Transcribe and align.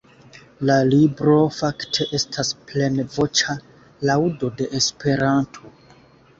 La 0.69 0.77
libro 0.93 1.35
fakte 1.57 2.07
estas 2.21 2.51
plenvoĉa 2.73 3.59
laŭdo 4.11 4.53
de 4.59 4.71
Esperanto. 4.83 5.75